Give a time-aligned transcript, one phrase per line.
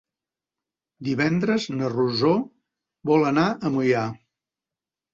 [1.07, 2.33] Divendres na Rosó
[3.13, 4.07] vol anar a Moià.